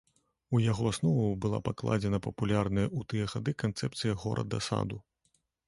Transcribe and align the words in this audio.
У 0.55 0.61
яго 0.71 0.87
аснову 0.91 1.25
была 1.45 1.59
пакладзена 1.67 2.21
папулярная 2.29 2.87
ў 2.97 3.13
тыя 3.13 3.29
гады 3.37 3.55
канцэпцыя 3.65 4.19
горада-саду. 4.25 5.03